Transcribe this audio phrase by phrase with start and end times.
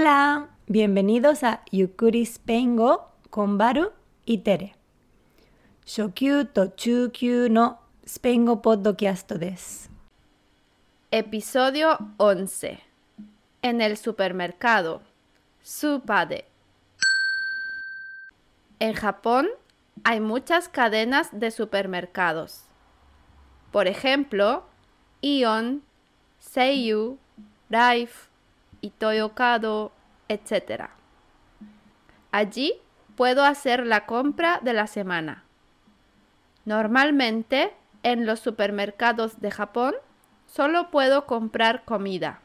[0.00, 3.92] Hola, bienvenidos a Yukuri Spengo con Baru
[4.24, 4.74] y Tere.
[5.84, 7.78] Shokyu to Chukyu no
[8.08, 9.90] Spengo Podcast des.
[11.10, 12.80] Episodio 11.
[13.60, 15.02] En el supermercado.
[15.62, 16.46] Supade.
[18.78, 19.48] En Japón
[20.04, 22.64] hay muchas cadenas de supermercados.
[23.70, 24.64] Por ejemplo,
[25.20, 25.82] Ion,
[26.38, 27.18] Seiyu,
[27.68, 28.30] Life,
[28.82, 29.92] Itoyokado,
[30.29, 30.89] etc.
[32.31, 32.73] Allí
[33.15, 35.43] puedo hacer la compra de la semana.
[36.65, 37.73] Normalmente,
[38.03, 39.95] en los supermercados de Japón,
[40.45, 42.41] solo puedo comprar comida.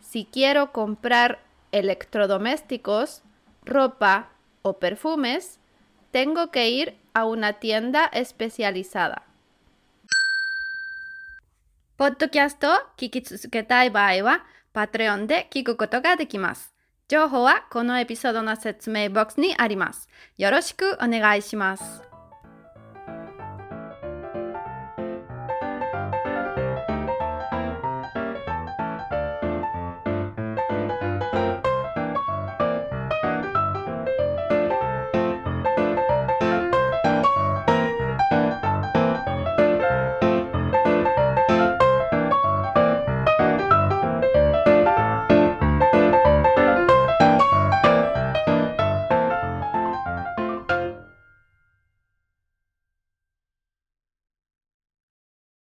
[0.00, 1.40] Si quiero comprar
[1.72, 3.22] electrodomésticos,
[3.64, 4.30] ropa
[4.62, 5.58] o perfumes,
[6.10, 9.22] tengo que ir a una tienda especializada.
[11.98, 16.73] ポッドキャストを聞き続けたい場合は、 Patreon で聞くことができます。
[17.07, 20.07] 情報はこのエピソードの説明ボックスにあります。
[20.37, 22.10] よろしくお願いします。